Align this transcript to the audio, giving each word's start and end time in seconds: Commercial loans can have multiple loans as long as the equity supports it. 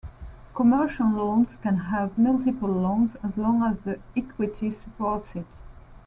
Commercial 0.55 1.11
loans 1.11 1.49
can 1.61 1.77
have 1.77 2.17
multiple 2.17 2.67
loans 2.67 3.15
as 3.23 3.37
long 3.37 3.61
as 3.61 3.81
the 3.81 3.99
equity 4.17 4.71
supports 4.71 5.35
it. 5.35 5.45